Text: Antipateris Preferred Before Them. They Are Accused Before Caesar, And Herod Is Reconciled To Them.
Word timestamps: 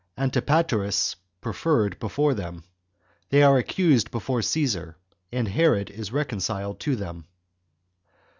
Antipateris 0.17 1.15
Preferred 1.41 1.99
Before 1.99 2.33
Them. 2.33 2.63
They 3.29 3.43
Are 3.43 3.59
Accused 3.59 4.09
Before 4.09 4.41
Caesar, 4.41 4.97
And 5.31 5.47
Herod 5.47 5.91
Is 5.91 6.11
Reconciled 6.11 6.79
To 6.79 6.95
Them. 6.95 7.27